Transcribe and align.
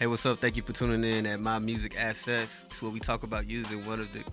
Hey, 0.00 0.06
what's 0.06 0.24
up? 0.24 0.40
Thank 0.40 0.56
you 0.56 0.62
for 0.62 0.72
tuning 0.72 1.04
in 1.04 1.26
at 1.26 1.40
My 1.40 1.58
Music 1.58 1.94
Assets. 1.94 2.64
It's 2.64 2.80
where 2.80 2.90
we 2.90 3.00
talk 3.00 3.22
about 3.22 3.46
using 3.46 3.84
one 3.84 4.00
of 4.00 4.10
the 4.14 4.24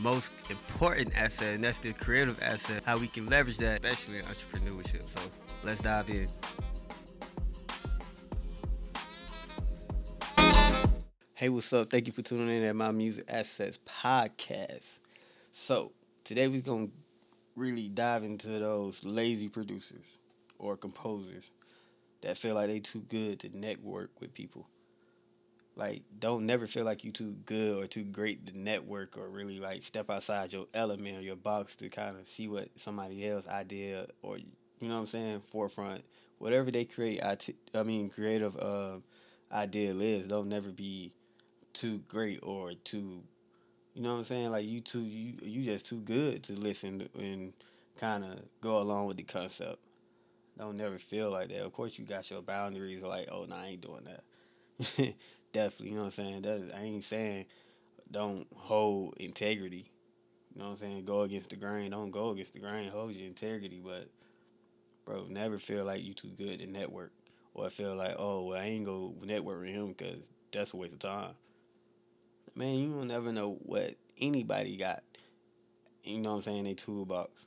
most 0.00 0.32
important 0.50 1.16
assets, 1.16 1.42
and 1.42 1.62
that's 1.62 1.78
the 1.78 1.92
creative 1.92 2.42
asset, 2.42 2.82
how 2.84 2.98
we 2.98 3.06
can 3.06 3.26
leverage 3.26 3.58
that, 3.58 3.84
especially 3.84 4.18
in 4.18 4.24
entrepreneurship. 4.24 5.08
So 5.08 5.20
let's 5.62 5.80
dive 5.80 6.10
in. 6.10 6.28
Hey, 11.34 11.50
what's 11.50 11.72
up? 11.72 11.88
Thank 11.88 12.08
you 12.08 12.12
for 12.12 12.22
tuning 12.22 12.48
in 12.48 12.64
at 12.64 12.74
My 12.74 12.90
Music 12.90 13.22
Assets 13.28 13.78
podcast. 13.78 15.02
So 15.52 15.92
today 16.24 16.48
we're 16.48 16.62
gonna 16.62 16.88
really 17.54 17.88
dive 17.88 18.24
into 18.24 18.48
those 18.48 19.04
lazy 19.04 19.48
producers 19.48 20.18
or 20.58 20.76
composers 20.76 21.52
that 22.22 22.36
feel 22.36 22.56
like 22.56 22.66
they 22.66 22.80
too 22.80 23.02
good 23.02 23.38
to 23.38 23.56
network 23.56 24.10
with 24.20 24.34
people 24.34 24.66
like 25.74 26.02
don't 26.18 26.44
never 26.46 26.66
feel 26.66 26.84
like 26.84 27.04
you 27.04 27.12
too 27.12 27.34
good 27.46 27.82
or 27.82 27.86
too 27.86 28.04
great 28.04 28.46
to 28.46 28.58
network 28.58 29.16
or 29.16 29.28
really 29.28 29.58
like 29.58 29.82
step 29.82 30.10
outside 30.10 30.52
your 30.52 30.66
element 30.74 31.18
or 31.18 31.22
your 31.22 31.36
box 31.36 31.76
to 31.76 31.88
kind 31.88 32.18
of 32.18 32.28
see 32.28 32.46
what 32.48 32.68
somebody 32.76 33.26
else 33.26 33.48
idea 33.48 34.06
or 34.22 34.38
you 34.38 34.88
know 34.88 34.94
what 34.94 35.00
I'm 35.00 35.06
saying 35.06 35.40
forefront. 35.50 36.04
Whatever 36.38 36.70
they 36.70 36.84
create 36.84 37.22
I, 37.22 37.36
t- 37.36 37.56
I 37.74 37.84
mean 37.84 38.10
creative 38.10 38.56
uh, 38.56 38.96
idea 39.50 39.94
is 39.94 40.26
don't 40.26 40.48
never 40.48 40.70
be 40.70 41.12
too 41.72 41.98
great 42.08 42.40
or 42.42 42.74
too 42.84 43.22
you 43.94 44.02
know 44.02 44.12
what 44.12 44.18
I'm 44.18 44.24
saying? 44.24 44.50
Like 44.50 44.66
you 44.66 44.80
too 44.80 45.02
you 45.02 45.34
you 45.42 45.62
just 45.62 45.86
too 45.86 46.00
good 46.00 46.42
to 46.44 46.52
listen 46.54 47.08
and 47.18 47.52
kind 47.98 48.24
of 48.24 48.40
go 48.60 48.78
along 48.78 49.06
with 49.06 49.16
the 49.16 49.22
concept. 49.22 49.78
Don't 50.58 50.76
never 50.76 50.98
feel 50.98 51.30
like 51.30 51.48
that. 51.48 51.64
Of 51.64 51.72
course 51.72 51.98
you 51.98 52.04
got 52.04 52.30
your 52.30 52.42
boundaries 52.42 53.02
like 53.02 53.28
oh 53.32 53.46
no 53.46 53.56
I 53.56 53.68
ain't 53.68 53.80
doing 53.80 54.04
that 54.04 55.14
definitely, 55.52 55.90
you 55.90 55.94
know 55.94 56.02
what 56.02 56.18
I'm 56.18 56.42
saying? 56.42 56.42
That 56.42 56.72
I 56.74 56.82
ain't 56.82 57.04
saying 57.04 57.46
don't 58.10 58.46
hold 58.54 59.14
integrity. 59.18 59.90
You 60.54 60.60
know 60.60 60.66
what 60.66 60.70
I'm 60.72 60.76
saying? 60.76 61.04
Go 61.04 61.22
against 61.22 61.50
the 61.50 61.56
grain. 61.56 61.90
Don't 61.90 62.10
go 62.10 62.30
against 62.30 62.52
the 62.52 62.58
grain. 62.58 62.90
Hold 62.90 63.14
your 63.14 63.26
integrity. 63.26 63.80
But 63.82 64.08
bro, 65.04 65.26
never 65.28 65.58
feel 65.58 65.84
like 65.84 66.02
you 66.02 66.14
too 66.14 66.30
good 66.36 66.58
to 66.60 66.66
network. 66.66 67.12
Or 67.54 67.68
feel 67.68 67.94
like, 67.94 68.16
oh, 68.18 68.44
well, 68.44 68.58
I 68.58 68.64
ain't 68.64 68.86
go 68.86 69.14
network 69.22 69.60
with 69.60 69.70
him 69.70 69.88
because 69.88 70.26
that's 70.52 70.72
a 70.72 70.76
waste 70.76 70.94
of 70.94 70.98
time. 71.00 71.34
Man, 72.54 72.74
you 72.74 72.88
don't 72.94 73.08
never 73.08 73.30
know 73.30 73.58
what 73.62 73.94
anybody 74.18 74.76
got. 74.76 75.02
You 76.02 76.20
know 76.20 76.30
what 76.30 76.36
I'm 76.36 76.42
saying? 76.42 76.64
They 76.64 76.74
toolbox. 76.74 77.46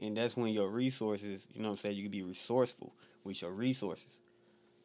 And 0.00 0.16
that's 0.16 0.36
when 0.36 0.52
your 0.52 0.68
resources, 0.68 1.46
you 1.52 1.60
know 1.60 1.68
what 1.68 1.72
I'm 1.72 1.76
saying, 1.78 1.96
you 1.96 2.02
can 2.04 2.10
be 2.10 2.22
resourceful 2.22 2.94
with 3.22 3.42
your 3.42 3.52
resources 3.52 4.20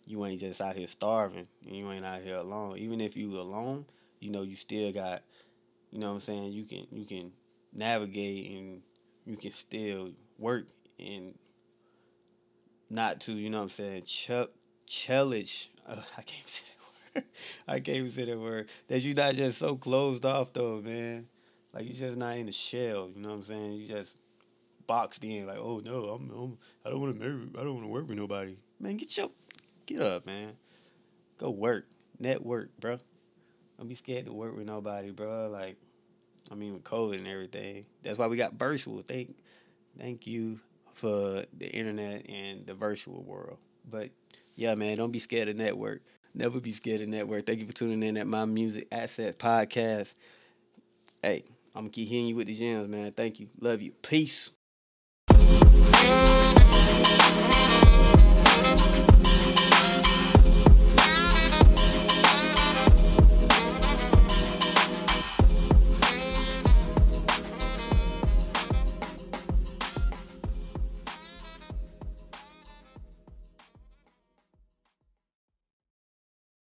you 0.09 0.25
ain't 0.25 0.41
just 0.41 0.59
out 0.59 0.75
here 0.75 0.87
starving. 0.87 1.47
You 1.61 1.91
ain't 1.91 2.03
out 2.03 2.23
here 2.23 2.37
alone. 2.37 2.79
Even 2.79 2.99
if 2.99 3.15
you 3.15 3.39
alone, 3.39 3.85
you 4.19 4.31
know, 4.31 4.41
you 4.41 4.55
still 4.55 4.91
got, 4.91 5.21
you 5.91 5.99
know 5.99 6.07
what 6.07 6.13
I'm 6.15 6.19
saying, 6.19 6.51
you 6.51 6.63
can 6.63 6.87
you 6.91 7.05
can 7.05 7.31
navigate 7.71 8.51
and 8.51 8.81
you 9.25 9.37
can 9.37 9.51
still 9.51 10.09
work 10.39 10.65
and 10.99 11.37
not 12.89 13.21
to, 13.21 13.33
you 13.33 13.51
know 13.51 13.59
what 13.59 13.63
I'm 13.65 13.69
saying, 13.69 14.03
ch- 14.03 14.49
challenge. 14.87 15.69
Uh, 15.87 15.97
I 16.17 16.23
can't 16.23 16.47
say 16.47 16.63
that 16.65 17.15
word. 17.15 17.25
I 17.67 17.79
can't 17.79 17.97
even 17.99 18.09
say 18.09 18.25
that 18.25 18.39
word. 18.39 18.67
That 18.87 19.03
you 19.03 19.13
not 19.13 19.35
just 19.35 19.59
so 19.59 19.75
closed 19.75 20.25
off 20.25 20.53
though, 20.53 20.81
man. 20.81 21.27
Like 21.71 21.85
you 21.85 21.93
just 21.93 22.17
not 22.17 22.35
in 22.35 22.47
the 22.47 22.51
shell. 22.51 23.11
You 23.15 23.21
know 23.21 23.29
what 23.29 23.35
I'm 23.35 23.43
saying? 23.43 23.73
You 23.73 23.87
just 23.87 24.17
boxed 24.87 25.23
in. 25.23 25.45
Like, 25.45 25.59
oh 25.59 25.83
no, 25.85 26.05
I'm, 26.05 26.31
I'm 26.31 26.57
I 26.83 26.89
don't 26.89 26.99
want 26.99 27.13
to 27.13 27.19
marry. 27.19 27.47
I 27.59 27.63
don't 27.63 27.75
want 27.75 27.83
to 27.83 27.89
work 27.89 28.09
with 28.09 28.17
nobody. 28.17 28.57
Man, 28.79 28.97
get 28.97 29.15
your 29.15 29.29
Get 29.89 30.03
up, 30.03 30.27
man. 30.27 30.51
Go 31.39 31.49
work. 31.49 31.87
Network, 32.19 32.69
bro. 32.79 32.99
Don't 33.79 33.87
be 33.87 33.95
scared 33.95 34.25
to 34.25 34.31
work 34.31 34.55
with 34.55 34.67
nobody, 34.67 35.09
bro. 35.09 35.49
Like, 35.49 35.77
I 36.51 36.53
mean, 36.53 36.73
with 36.73 36.83
COVID 36.83 37.17
and 37.17 37.27
everything. 37.27 37.85
That's 38.03 38.19
why 38.19 38.27
we 38.27 38.37
got 38.37 38.53
virtual. 38.53 39.01
Thank, 39.01 39.35
thank 39.97 40.27
you 40.27 40.59
for 40.93 41.43
the 41.57 41.67
internet 41.71 42.29
and 42.29 42.67
the 42.67 42.75
virtual 42.75 43.23
world. 43.23 43.57
But 43.89 44.11
yeah, 44.53 44.75
man, 44.75 44.97
don't 44.97 45.11
be 45.11 45.17
scared 45.17 45.47
to 45.47 45.55
network. 45.55 46.03
Never 46.35 46.59
be 46.59 46.71
scared 46.71 46.99
to 46.99 47.07
network. 47.07 47.47
Thank 47.47 47.61
you 47.61 47.65
for 47.65 47.73
tuning 47.73 48.03
in 48.03 48.17
at 48.17 48.27
My 48.27 48.45
Music 48.45 48.87
Asset 48.91 49.39
Podcast. 49.39 50.13
Hey, 51.23 51.45
I'm 51.73 51.85
gonna 51.85 51.89
keep 51.89 52.09
hitting 52.09 52.27
you 52.27 52.35
with 52.35 52.45
the 52.45 52.53
gems, 52.53 52.87
man. 52.87 53.11
Thank 53.13 53.39
you. 53.39 53.49
Love 53.59 53.81
you. 53.81 53.93
Peace. 54.03 54.51